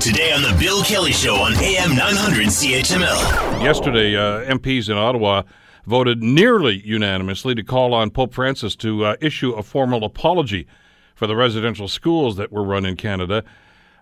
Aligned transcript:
Today 0.00 0.32
on 0.32 0.40
The 0.40 0.56
Bill 0.58 0.82
Kelly 0.82 1.12
Show 1.12 1.34
on 1.36 1.52
AM 1.56 1.94
900 1.94 2.46
CHML. 2.46 3.62
Yesterday, 3.62 4.16
uh, 4.16 4.50
MPs 4.50 4.88
in 4.88 4.96
Ottawa 4.96 5.42
voted 5.86 6.22
nearly 6.22 6.80
unanimously 6.86 7.54
to 7.54 7.62
call 7.62 7.92
on 7.92 8.10
Pope 8.10 8.32
Francis 8.32 8.74
to 8.76 9.04
uh, 9.04 9.16
issue 9.20 9.52
a 9.52 9.62
formal 9.62 10.04
apology 10.04 10.66
for 11.14 11.26
the 11.26 11.36
residential 11.36 11.86
schools 11.86 12.36
that 12.36 12.50
were 12.50 12.62
run 12.64 12.86
in 12.86 12.96
Canada. 12.96 13.44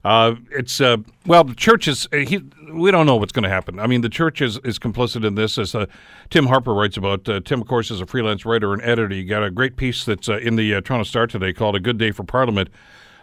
Uh, 0.04 0.36
it's 0.52 0.80
uh, 0.80 0.98
well, 1.26 1.42
the 1.42 1.54
church 1.56 1.88
is. 1.88 2.06
uh, 2.12 2.18
He, 2.18 2.40
we 2.72 2.92
don't 2.92 3.04
know 3.06 3.16
what's 3.16 3.32
going 3.32 3.42
to 3.42 3.48
happen. 3.48 3.80
I 3.80 3.88
mean, 3.88 4.02
the 4.02 4.08
church 4.08 4.40
is, 4.40 4.56
is 4.58 4.78
complicit 4.78 5.24
in 5.26 5.34
this, 5.34 5.58
as 5.58 5.74
uh, 5.74 5.86
Tim 6.30 6.46
Harper 6.46 6.72
writes 6.74 6.96
about. 6.96 7.28
Uh, 7.28 7.40
Tim, 7.40 7.60
of 7.60 7.66
course, 7.66 7.90
is 7.90 8.00
a 8.00 8.06
freelance 8.06 8.44
writer 8.46 8.72
and 8.72 8.80
editor. 8.82 9.12
You 9.16 9.24
got 9.24 9.42
a 9.42 9.50
great 9.50 9.76
piece 9.76 10.04
that's 10.04 10.28
uh, 10.28 10.38
in 10.38 10.54
the 10.54 10.80
Toronto 10.82 11.02
Star 11.02 11.26
today 11.26 11.52
called 11.52 11.74
"A 11.74 11.80
Good 11.80 11.98
Day 11.98 12.12
for 12.12 12.22
Parliament, 12.22 12.68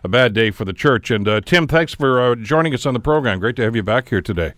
a 0.06 0.08
Bad 0.08 0.34
Day 0.34 0.52
for 0.52 0.64
the 0.64 0.74
Church." 0.74 1.12
And 1.12 1.28
uh, 1.28 1.42
Tim, 1.42 1.68
thanks 1.68 1.94
for 1.94 2.22
uh, 2.22 2.36
joining 2.36 2.74
us 2.74 2.86
on 2.86 2.94
the 2.94 3.00
program. 3.00 3.40
Great 3.40 3.56
to 3.58 3.64
have 3.64 3.76
you 3.76 3.84
back 3.84 4.10
here 4.10 4.22
today. 4.22 4.54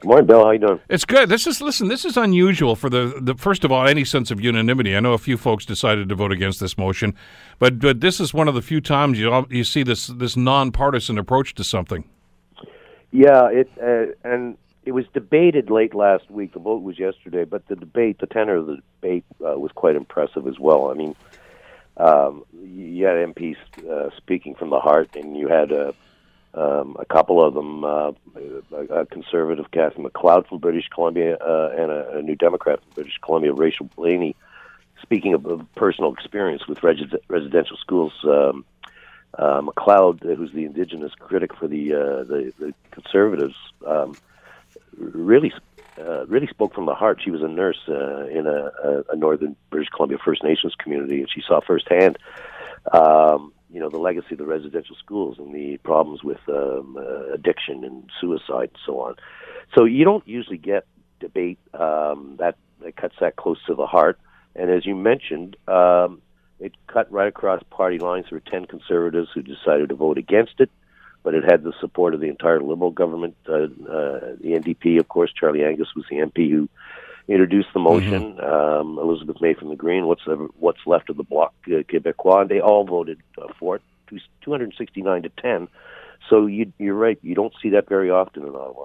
Good 0.00 0.08
morning, 0.08 0.26
Bill. 0.26 0.44
How 0.44 0.50
you 0.50 0.58
doing? 0.58 0.80
It's 0.90 1.06
good. 1.06 1.30
This 1.30 1.46
is 1.46 1.62
listen. 1.62 1.88
This 1.88 2.04
is 2.04 2.16
unusual 2.16 2.76
for 2.76 2.90
the, 2.90 3.18
the 3.22 3.34
first 3.34 3.64
of 3.64 3.72
all 3.72 3.88
any 3.88 4.04
sense 4.04 4.30
of 4.30 4.38
unanimity. 4.38 4.94
I 4.94 5.00
know 5.00 5.14
a 5.14 5.18
few 5.18 5.38
folks 5.38 5.64
decided 5.64 6.10
to 6.10 6.14
vote 6.14 6.30
against 6.30 6.60
this 6.60 6.76
motion, 6.76 7.14
but 7.58 7.78
but 7.78 8.00
this 8.00 8.20
is 8.20 8.34
one 8.34 8.46
of 8.46 8.54
the 8.54 8.60
few 8.60 8.82
times 8.82 9.18
you 9.18 9.46
you 9.48 9.64
see 9.64 9.82
this 9.82 10.08
this 10.08 10.36
nonpartisan 10.36 11.16
approach 11.16 11.54
to 11.54 11.64
something. 11.64 12.04
Yeah, 13.12 13.48
it 13.50 13.70
uh, 13.82 14.28
and 14.28 14.58
it 14.84 14.92
was 14.92 15.06
debated 15.14 15.70
late 15.70 15.94
last 15.94 16.30
week. 16.30 16.52
The 16.52 16.58
vote 16.58 16.82
was 16.82 16.98
yesterday, 16.98 17.44
but 17.44 17.66
the 17.68 17.76
debate, 17.76 18.18
the 18.18 18.26
tenor 18.26 18.56
of 18.56 18.66
the 18.66 18.78
debate, 19.00 19.24
uh, 19.40 19.58
was 19.58 19.72
quite 19.72 19.96
impressive 19.96 20.46
as 20.46 20.58
well. 20.58 20.90
I 20.90 20.94
mean, 20.94 21.16
um, 21.96 22.44
you 22.62 23.04
had 23.04 23.16
MPs 23.34 23.56
uh, 23.88 24.10
speaking 24.16 24.54
from 24.54 24.70
the 24.70 24.80
heart, 24.80 25.14
and 25.14 25.36
you 25.36 25.48
had 25.48 25.70
a, 25.70 25.94
um, 26.54 26.96
a 26.98 27.04
couple 27.04 27.44
of 27.44 27.54
them, 27.54 27.84
uh, 27.84 28.12
a, 28.72 29.00
a 29.00 29.06
conservative, 29.06 29.70
Cathy 29.70 30.02
McLeod 30.02 30.48
from 30.48 30.58
British 30.58 30.88
Columbia, 30.88 31.36
uh, 31.36 31.74
and 31.76 31.90
a, 31.90 32.18
a 32.18 32.22
New 32.22 32.36
Democrat 32.36 32.80
from 32.80 32.90
British 32.94 33.18
Columbia, 33.22 33.52
Rachel 33.52 33.88
Blaney, 33.96 34.34
speaking 35.02 35.34
of, 35.34 35.46
of 35.46 35.66
personal 35.74 36.12
experience 36.12 36.66
with 36.66 36.78
resi- 36.78 37.18
residential 37.28 37.76
schools. 37.76 38.12
Um, 38.24 38.64
uh, 39.38 39.60
McLeod, 39.60 40.24
uh, 40.24 40.34
who's 40.36 40.52
the 40.52 40.64
indigenous 40.64 41.12
critic 41.18 41.54
for 41.56 41.66
the 41.66 41.92
uh, 41.92 42.22
the, 42.24 42.52
the 42.58 42.74
conservatives, 42.92 43.56
um, 43.84 44.14
really 44.96 45.52
uh, 46.24 46.26
really 46.26 46.46
spoke 46.46 46.74
from 46.74 46.86
the 46.86 46.94
heart. 46.94 47.20
She 47.22 47.30
was 47.30 47.42
a 47.42 47.48
nurse 47.48 47.78
uh, 47.88 48.26
in 48.26 48.46
a, 48.46 49.02
a, 49.12 49.16
northern 49.16 49.56
British 49.70 49.88
Columbia 49.90 50.18
First 50.24 50.42
Nations 50.42 50.74
community, 50.78 51.20
and 51.20 51.30
she 51.30 51.42
saw 51.46 51.60
firsthand, 51.60 52.18
um, 52.92 53.52
you 53.70 53.80
know, 53.80 53.88
the 53.88 53.98
legacy 53.98 54.32
of 54.32 54.38
the 54.38 54.46
residential 54.46 54.96
schools 54.96 55.36
and 55.38 55.54
the 55.54 55.76
problems 55.78 56.22
with 56.22 56.40
um, 56.48 56.96
uh, 56.98 57.32
addiction 57.32 57.84
and 57.84 58.10
suicide 58.20 58.70
and 58.70 58.78
so 58.86 59.00
on. 59.00 59.16
So 59.74 59.84
you 59.84 60.04
don't 60.04 60.26
usually 60.26 60.58
get 60.58 60.86
debate 61.20 61.58
um, 61.74 62.36
that, 62.38 62.56
that 62.80 62.96
cuts 62.96 63.16
that 63.20 63.36
close 63.36 63.58
to 63.66 63.74
the 63.74 63.86
heart. 63.86 64.18
And 64.54 64.70
as 64.70 64.86
you 64.86 64.94
mentioned, 64.94 65.56
um, 65.66 66.20
it 66.60 66.72
cut 66.86 67.10
right 67.10 67.28
across 67.28 67.62
party 67.70 67.98
lines. 67.98 68.26
There 68.30 68.38
were 68.38 68.50
10 68.50 68.66
conservatives 68.66 69.28
who 69.34 69.42
decided 69.42 69.88
to 69.88 69.94
vote 69.94 70.18
against 70.18 70.60
it, 70.60 70.70
but 71.24 71.34
it 71.34 71.42
had 71.42 71.64
the 71.64 71.72
support 71.80 72.14
of 72.14 72.20
the 72.20 72.28
entire 72.28 72.60
Liberal 72.60 72.92
government. 72.92 73.34
Uh, 73.48 73.54
uh, 73.54 74.36
the 74.40 74.52
NDP, 74.60 75.00
of 75.00 75.08
course, 75.08 75.32
Charlie 75.32 75.64
Angus 75.64 75.88
was 75.96 76.04
the 76.08 76.16
MP 76.16 76.50
who 76.50 76.68
introduced 77.26 77.68
the 77.72 77.80
motion. 77.80 78.38
Um, 78.44 78.98
Elizabeth 78.98 79.40
May 79.40 79.54
from 79.54 79.70
the 79.70 79.76
Green, 79.76 80.06
what's 80.06 80.24
the, 80.26 80.36
what's 80.58 80.86
left 80.86 81.08
of 81.10 81.16
the 81.16 81.24
Bloc 81.24 81.52
uh, 81.66 81.82
Québécois, 81.90 82.46
they 82.48 82.60
all 82.60 82.84
voted 82.84 83.18
uh, 83.38 83.48
for 83.58 83.76
it, 83.76 83.82
two- 84.06 84.20
269 84.42 85.22
to 85.22 85.28
10. 85.30 85.66
So 86.28 86.46
you, 86.46 86.72
you're 86.78 86.94
right. 86.94 87.18
You 87.22 87.34
don't 87.34 87.54
see 87.60 87.70
that 87.70 87.88
very 87.88 88.10
often 88.10 88.42
in 88.42 88.50
Ottawa. 88.50 88.84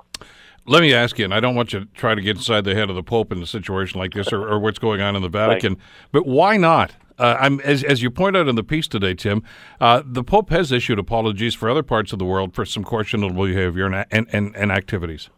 Let 0.66 0.82
me 0.82 0.94
ask 0.94 1.18
you, 1.18 1.26
and 1.26 1.34
I 1.34 1.40
don't 1.40 1.56
want 1.56 1.74
you 1.74 1.82
to 1.82 1.86
try 1.88 2.16
to 2.16 2.22
get 2.22 2.38
inside 2.38 2.64
the 2.64 2.76
head 2.76 2.90
of 2.90 2.96
the 2.96 3.04
Pope 3.04 3.32
in 3.32 3.42
a 3.42 3.46
situation 3.46 4.00
like 4.00 4.14
this, 4.14 4.32
or, 4.32 4.48
or 4.48 4.60
what's 4.60 4.80
going 4.80 5.02
on 5.02 5.16
in 5.16 5.22
the 5.22 5.30
Vatican, 5.30 5.78
but 6.12 6.26
why 6.28 6.58
not? 6.58 6.94
Uh, 7.20 7.38
I'm, 7.40 7.60
as, 7.62 7.84
as 7.84 8.02
you 8.02 8.10
point 8.10 8.38
out 8.38 8.48
in 8.48 8.56
the 8.56 8.64
piece 8.64 8.88
today, 8.88 9.14
Tim, 9.14 9.44
uh, 9.80 10.02
the 10.06 10.24
Pope 10.24 10.50
has 10.50 10.72
issued 10.72 10.98
apologies 10.98 11.54
for 11.54 11.70
other 11.70 11.84
parts 11.84 12.14
of 12.14 12.20
the 12.20 12.26
world 12.26 12.56
for 12.56 12.66
some 12.66 12.84
questionable 12.84 13.46
behavior 13.46 13.86
and, 13.86 14.06
and, 14.10 14.28
and, 14.32 14.56
and 14.56 14.72
activities. 14.72 15.30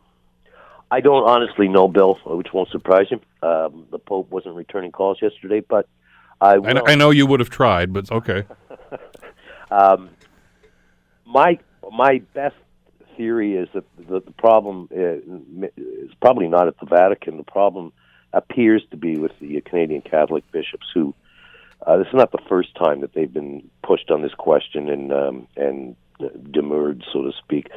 I 0.92 1.00
don't 1.00 1.24
honestly 1.24 1.68
know, 1.68 1.88
Bill, 1.88 2.20
which 2.26 2.54
won't 2.54 2.70
surprise 2.70 3.08
you. 3.10 3.20
Um, 3.48 3.88
the 3.92 3.98
Pope 3.98 4.30
wasn't 4.30 4.56
returning 4.56 4.92
calls 4.92 5.22
yesterday, 5.22 5.62
but 5.62 5.88
I. 6.40 6.56
I, 6.56 6.92
I 6.92 6.96
know 6.96 7.10
you 7.12 7.26
would 7.26 7.40
have 7.40 7.50
tried, 7.50 7.92
but 7.94 8.12
okay. 8.12 8.46
Um, 9.72 10.10
my 11.26 11.58
my 11.92 12.22
best 12.34 12.56
theory 13.16 13.56
is 13.56 13.70
that 13.74 13.86
the, 13.98 14.20
the 14.20 14.32
problem 14.32 14.90
uh, 14.92 15.68
is 15.78 16.12
probably 16.22 16.48
not 16.48 16.68
at 16.68 16.78
the 16.80 16.86
Vatican. 16.86 17.38
The 17.38 17.44
problem 17.44 17.94
appears 18.34 18.84
to 18.92 18.98
be 18.98 19.18
with 19.18 19.32
the 19.40 19.62
Canadian 19.62 20.02
Catholic 20.02 20.44
bishops 20.52 20.88
who. 20.94 21.16
Uh, 21.86 21.98
this 21.98 22.08
is 22.08 22.14
not 22.14 22.32
the 22.32 22.42
first 22.48 22.76
time 22.76 23.02
that 23.02 23.14
they've 23.14 23.34
been 23.34 23.70
pushed 23.84 24.12
on 24.12 24.22
this 24.22 24.34
question 24.38 24.90
and 24.90 25.12
um, 25.12 25.48
and 25.56 25.96
demurred, 26.52 27.04
so 27.12 27.24
to 27.24 27.32
speak. 27.44 27.68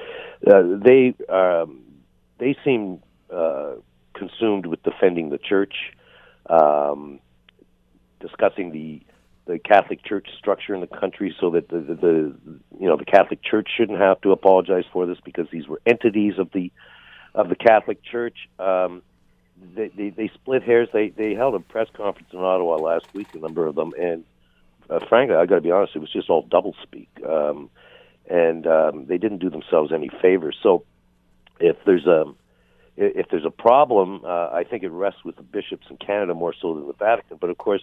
Uh, 0.46 0.62
they 0.82 1.14
um, 1.28 1.82
they 2.38 2.56
seem 2.64 3.02
uh, 3.32 3.74
consumed 4.14 4.66
with 4.66 4.82
defending 4.82 5.30
the 5.30 5.38
church, 5.38 5.74
um, 6.50 7.20
discussing 8.20 8.72
the 8.72 9.00
the 9.46 9.58
Catholic 9.58 10.04
Church 10.04 10.28
structure 10.38 10.74
in 10.74 10.80
the 10.80 10.86
country, 10.86 11.34
so 11.38 11.50
that 11.50 11.68
the, 11.68 11.80
the, 11.80 11.94
the 11.94 12.34
you 12.78 12.86
know 12.86 12.96
the 12.96 13.04
Catholic 13.04 13.42
Church 13.42 13.68
shouldn't 13.76 14.00
have 14.00 14.20
to 14.22 14.32
apologize 14.32 14.84
for 14.92 15.06
this 15.06 15.18
because 15.24 15.46
these 15.50 15.66
were 15.66 15.80
entities 15.86 16.34
of 16.38 16.50
the 16.52 16.70
of 17.34 17.48
the 17.48 17.56
Catholic 17.56 18.02
Church. 18.02 18.36
Um, 18.58 19.02
they, 19.74 19.88
they 19.88 20.10
they 20.10 20.30
split 20.34 20.62
hairs. 20.62 20.88
They 20.92 21.08
they 21.10 21.34
held 21.34 21.54
a 21.54 21.60
press 21.60 21.88
conference 21.94 22.28
in 22.32 22.38
Ottawa 22.38 22.76
last 22.76 23.06
week, 23.12 23.28
a 23.34 23.38
number 23.38 23.66
of 23.66 23.74
them, 23.74 23.92
and 23.98 24.24
uh, 24.90 25.00
frankly, 25.08 25.36
I 25.36 25.46
got 25.46 25.56
to 25.56 25.60
be 25.60 25.70
honest, 25.70 25.96
it 25.96 26.00
was 26.00 26.12
just 26.12 26.30
all 26.30 26.46
doublespeak, 26.46 27.08
um, 27.28 27.70
and 28.28 28.66
um, 28.66 29.06
they 29.06 29.18
didn't 29.18 29.38
do 29.38 29.50
themselves 29.50 29.92
any 29.92 30.10
favors. 30.20 30.56
So, 30.62 30.84
if 31.60 31.76
there's 31.86 32.06
a 32.06 32.24
if 32.96 33.26
there's 33.30 33.44
a 33.44 33.50
problem, 33.50 34.22
uh, 34.24 34.50
I 34.50 34.64
think 34.64 34.82
it 34.82 34.90
rests 34.90 35.24
with 35.24 35.36
the 35.36 35.42
bishops 35.42 35.86
in 35.90 35.96
Canada 35.96 36.34
more 36.34 36.54
so 36.60 36.74
than 36.74 36.86
the 36.86 36.92
Vatican. 36.92 37.38
But 37.40 37.50
of 37.50 37.58
course, 37.58 37.82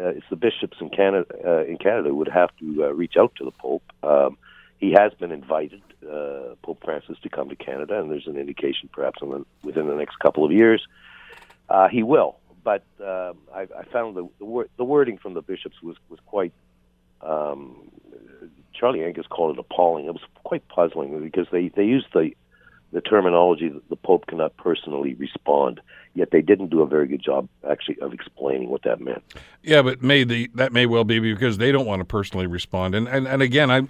uh, 0.00 0.08
it's 0.08 0.26
the 0.30 0.36
bishops 0.36 0.76
in 0.80 0.90
Canada 0.90 1.26
uh, 1.44 1.64
in 1.64 1.78
Canada 1.78 2.12
would 2.12 2.28
have 2.28 2.50
to 2.58 2.84
uh, 2.84 2.92
reach 2.92 3.14
out 3.18 3.34
to 3.36 3.44
the 3.44 3.52
Pope. 3.52 3.84
Um, 4.02 4.36
he 4.78 4.92
has 4.92 5.12
been 5.14 5.30
invited, 5.30 5.80
uh, 6.02 6.56
Pope 6.62 6.82
Francis, 6.84 7.16
to 7.22 7.28
come 7.28 7.48
to 7.50 7.56
Canada, 7.56 8.00
and 8.00 8.10
there's 8.10 8.26
an 8.26 8.36
indication 8.36 8.90
perhaps 8.92 9.20
in 9.22 9.30
the, 9.30 9.44
within 9.62 9.86
the 9.86 9.94
next 9.94 10.18
couple 10.18 10.44
of 10.44 10.50
years 10.50 10.84
uh, 11.74 11.88
he 11.88 12.02
will. 12.02 12.32
But 12.70 12.84
um 13.00 13.34
I, 13.60 13.62
I 13.80 13.84
found 13.94 14.08
the 14.18 14.24
the, 14.40 14.48
wor- 14.52 14.70
the 14.80 14.84
wording 14.84 15.16
from 15.22 15.32
the 15.34 15.42
bishops 15.42 15.76
was 15.82 15.96
was 16.10 16.20
quite. 16.34 16.52
Um, 17.32 17.60
Charlie 18.74 19.04
Angus 19.04 19.26
called 19.34 19.50
it 19.54 19.60
appalling. 19.66 20.04
It 20.06 20.14
was 20.18 20.26
quite 20.50 20.66
puzzling 20.68 21.10
because 21.28 21.48
they 21.54 21.64
they 21.68 21.84
used 21.84 22.08
the 22.12 22.26
the 22.92 23.00
terminology 23.00 23.68
that 23.68 23.88
the 23.88 23.96
Pope 23.96 24.26
cannot 24.26 24.56
personally 24.56 25.14
respond. 25.14 25.80
Yet 26.14 26.28
they 26.30 26.42
didn't 26.42 26.70
do 26.70 26.82
a 26.82 26.86
very 26.86 27.06
good 27.06 27.22
job 27.22 27.48
actually 27.68 27.98
of 28.00 28.12
explaining 28.12 28.68
what 28.68 28.82
that 28.82 29.00
meant. 29.00 29.22
Yeah, 29.62 29.82
but 29.82 30.02
may 30.02 30.24
the 30.24 30.50
that 30.54 30.72
may 30.72 30.86
well 30.86 31.04
be 31.04 31.18
because 31.18 31.58
they 31.58 31.72
don't 31.72 31.86
want 31.86 32.00
to 32.00 32.04
personally 32.04 32.46
respond. 32.46 32.94
And 32.94 33.08
and, 33.08 33.26
and 33.26 33.40
again, 33.40 33.70
I, 33.70 33.80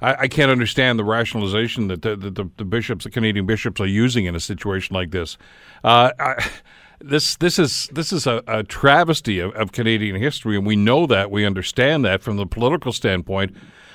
I 0.00 0.28
can't 0.28 0.50
understand 0.50 0.98
the 0.98 1.04
rationalization 1.04 1.88
that 1.88 2.02
the, 2.02 2.16
the, 2.16 2.50
the 2.56 2.64
bishops, 2.64 3.04
the 3.04 3.10
Canadian 3.10 3.46
bishops, 3.46 3.80
are 3.80 3.86
using 3.86 4.26
in 4.26 4.34
a 4.34 4.40
situation 4.40 4.94
like 4.94 5.10
this. 5.10 5.38
Uh, 5.82 6.10
this 7.04 7.36
this 7.36 7.58
is 7.58 7.88
this 7.92 8.12
is 8.12 8.26
a, 8.26 8.42
a 8.46 8.62
travesty 8.62 9.38
of, 9.38 9.52
of 9.54 9.72
Canadian 9.72 10.16
history, 10.16 10.56
and 10.56 10.66
we 10.66 10.76
know 10.76 11.06
that 11.06 11.30
we 11.30 11.44
understand 11.44 12.04
that 12.04 12.22
from 12.22 12.36
the 12.36 12.46
political 12.46 12.92
standpoint. 12.92 13.54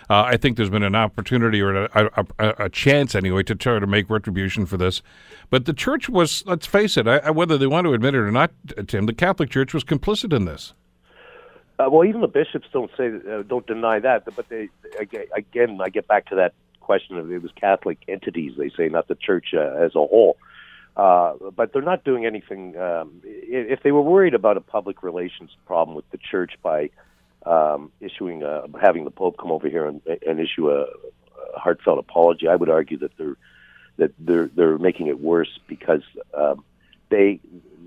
Uh, 0.10 0.24
I 0.24 0.38
think 0.38 0.58
there's 0.58 0.72
been 0.72 0.82
an 0.82 0.96
opportunity 0.96 1.62
or 1.62 1.86
a, 1.86 2.26
a, 2.40 2.66
a 2.66 2.70
chance 2.70 3.14
anyway 3.14 3.44
to 3.44 3.54
try 3.54 3.78
to 3.78 3.86
make 3.86 4.10
retribution 4.10 4.66
for 4.66 4.76
this. 4.76 5.04
But 5.52 5.66
the 5.66 5.74
church 5.74 6.10
was, 6.10 6.44
let's 6.48 6.66
face 6.66 6.98
it, 6.98 7.08
I, 7.08 7.30
whether 7.30 7.60
they 7.60 7.68
want 7.68 7.86
to 7.86 7.94
admit 7.94 8.16
it 8.16 8.18
or 8.18 8.32
not, 8.32 8.50
Tim, 8.88 9.06
the 9.06 9.14
Catholic 9.14 9.52
Church 9.52 9.72
was 9.72 9.84
complicit 9.84 10.34
in 10.34 10.46
this. 10.46 10.74
Uh, 11.78 11.90
well, 11.92 12.06
even 12.06 12.22
the 12.22 12.28
bishops 12.28 12.68
don't 12.74 12.90
say 12.98 13.12
uh, 13.32 13.44
don't 13.44 13.68
deny 13.68 14.00
that, 14.00 14.24
but 14.36 14.50
they 14.50 14.70
again, 15.36 15.80
I 15.82 15.90
get 15.90 16.08
back 16.08 16.26
to 16.30 16.36
that 16.36 16.54
question 16.82 17.18
of 17.18 17.32
it 17.32 17.44
was 17.44 17.52
Catholic 17.56 18.00
entities. 18.08 18.54
They 18.58 18.70
say 18.76 18.90
not 18.90 19.08
the 19.08 19.16
church 19.16 19.54
uh, 19.54 19.76
as 19.78 19.92
a 19.96 20.00
whole. 20.00 20.38
Uh, 20.96 21.34
but 21.56 21.72
they're 21.72 21.82
not 21.82 22.04
doing 22.04 22.26
anything. 22.26 22.78
Um, 22.78 23.22
if 23.24 23.84
they 23.84 23.92
were 23.92 24.02
worried 24.02 24.34
about 24.34 24.58
a 24.58 24.62
public 24.62 25.02
relations 25.02 25.52
problem 25.66 25.96
with 25.96 26.10
the 26.12 26.18
church 26.18 26.54
by 26.62 26.90
um, 27.46 27.92
issuing, 28.02 28.44
a, 28.44 28.66
having 28.82 29.06
the 29.06 29.12
Pope 29.12 29.38
come 29.38 29.52
over 29.52 29.70
here 29.70 29.86
and, 29.86 30.02
and 30.28 30.40
issue 30.40 30.70
a, 30.70 30.82
a 30.82 31.60
heartfelt 31.60 32.00
apology, 32.00 32.48
I 32.48 32.56
would 32.56 32.70
argue 32.70 32.98
that 32.98 33.12
they're 33.18 33.38
that 33.98 34.14
they're 34.18 34.48
they're 34.48 34.78
making 34.78 35.08
it 35.08 35.20
worse 35.20 35.60
because 35.68 36.02
um, 36.34 36.64
they 37.10 37.40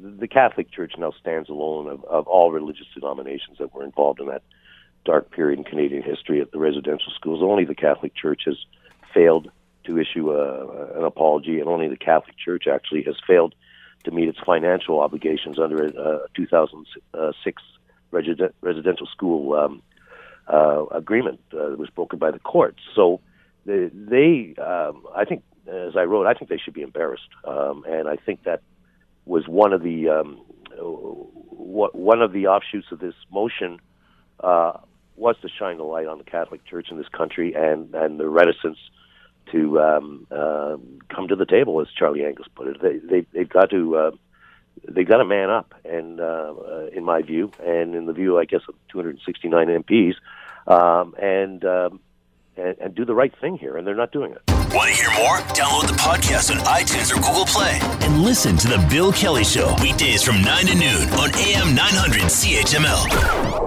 the 0.03 0.29
Catholic 0.29 0.71
Church 0.71 0.95
now 0.99 1.13
stands 1.21 1.49
alone 1.49 1.89
of, 1.89 2.05
of 2.05 2.27
all 2.27 2.51
religious 2.51 2.87
denominations 2.95 3.59
that 3.59 3.75
were 3.75 3.85
involved 3.85 4.21
in 4.21 4.27
that 4.27 4.43
dark 5.05 5.31
period 5.31 5.59
in 5.59 5.65
Canadian 5.65 6.03
history 6.03 6.41
at 6.41 6.53
the 6.53 6.59
residential 6.59 7.13
schools. 7.15 7.43
Only 7.43 7.65
the 7.65 7.75
Catholic 7.75 8.15
Church 8.15 8.43
has 8.47 8.57
failed 9.13 9.51
to 9.85 9.99
issue 9.99 10.31
a, 10.33 10.99
an 10.99 11.05
apology, 11.05 11.61
and 11.61 11.69
only 11.69 11.89
the 11.89 11.97
Catholic 11.97 12.37
Church 12.37 12.65
actually 12.67 13.03
has 13.05 13.17
failed 13.27 13.55
to 14.05 14.11
meet 14.11 14.29
its 14.29 14.39
financial 14.45 15.01
obligations 15.01 15.59
under 15.59 15.87
a 15.87 16.29
2006 16.35 17.63
resident, 18.11 18.55
residential 18.61 19.07
school 19.07 19.55
um, 19.55 19.83
uh, 20.49 20.87
agreement 20.87 21.41
uh, 21.53 21.71
that 21.71 21.79
was 21.79 21.91
broken 21.91 22.19
by 22.19 22.31
the 22.31 22.39
courts. 22.39 22.81
So 22.95 23.21
they, 23.65 23.91
they 23.93 24.55
um, 24.61 25.05
I 25.15 25.25
think, 25.25 25.43
as 25.67 25.97
I 25.97 26.03
wrote, 26.03 26.27
I 26.27 26.35
think 26.35 26.51
they 26.51 26.59
should 26.59 26.75
be 26.75 26.83
embarrassed, 26.83 27.29
um, 27.45 27.85
and 27.89 28.09
I 28.09 28.17
think 28.17 28.45
that 28.45 28.63
was 29.25 29.47
one 29.47 29.73
of 29.73 29.83
the 29.83 30.09
um, 30.09 30.41
one 30.79 32.23
of 32.23 32.33
the 32.33 32.49
offshoots 32.49 32.89
of 32.91 32.99
this 32.99 33.15
motion 33.31 33.79
uh, 34.41 34.73
was 35.17 35.37
to 35.43 35.49
shine 35.49 35.77
the 35.77 35.85
light 35.85 36.07
on 36.07 36.19
the 36.19 36.25
Catholic 36.25 36.65
Church 36.65 36.89
in 36.91 36.97
this 36.97 37.09
country 37.09 37.55
and 37.55 37.95
and 37.95 38.19
the 38.19 38.29
reticence 38.29 38.79
to 39.51 39.81
um, 39.81 40.27
uh, 40.31 40.77
come 41.09 41.29
to 41.29 41.37
the 41.37 41.47
table, 41.47 41.81
as 41.81 41.89
Charlie 41.97 42.25
Angus 42.25 42.47
put 42.55 42.69
it. 42.69 42.81
They, 42.81 42.99
they 42.99 43.27
they've 43.33 43.49
got 43.49 43.71
to 43.71 43.97
uh, 43.97 44.11
they've 44.89 45.09
got 45.09 45.19
to 45.19 45.25
man 45.25 45.51
up, 45.51 45.75
and 45.85 46.21
uh, 46.21 46.55
uh, 46.59 46.87
in 46.93 47.05
my 47.05 47.23
view, 47.23 47.51
and 47.65 47.95
in 47.95 48.07
the 48.07 48.13
view, 48.13 48.39
I 48.39 48.45
guess, 48.45 48.63
of 48.69 48.75
269 48.91 49.67
MPs, 49.67 50.15
um, 50.67 51.15
and, 51.21 51.65
um, 51.65 52.01
and 52.57 52.77
and 52.79 52.95
do 52.95 53.05
the 53.05 53.15
right 53.15 53.35
thing 53.41 53.59
here, 53.59 53.77
and 53.77 53.87
they're 53.87 53.95
not 53.95 54.13
doing 54.13 54.33
it. 54.33 54.43
Want 54.75 54.89
to 54.89 54.97
hear 54.97 55.11
more? 55.11 55.37
Download 55.53 55.87
the 55.87 55.95
podcast 55.95 56.51
on 56.51 56.59
iTunes 56.65 57.13
or 57.13 57.17
Google 57.17 57.45
Play 57.45 57.79
and 58.07 58.23
listen 58.23 58.57
to 58.57 58.69
the 58.69 58.87
Bill 58.89 59.13
Kelly 59.13 59.45
Show 59.45 59.75
weekdays 59.83 60.23
from 60.23 60.41
9 60.41 60.67
to 60.67 60.75
noon 60.75 61.09
on 61.11 61.29
AM 61.35 61.75
900 61.75 62.23
CHML. 62.23 63.62